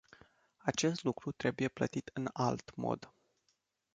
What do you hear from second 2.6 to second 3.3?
mod.